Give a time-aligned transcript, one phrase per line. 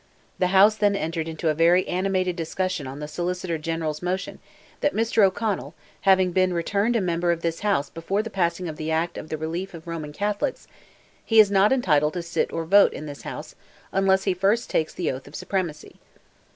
[0.39, 4.39] The House then entered into a very animated discussion on the Solicitor General's motion
[4.79, 5.21] "that Mr.
[5.23, 9.15] O'Connell, having been returned a member of this House before the passing of the Act
[9.15, 10.67] for the Relief of the Roman Catholics,
[11.23, 13.53] he is not entitled to sit or vote in this House
[13.91, 15.99] unless he first takes the oath of supremacy."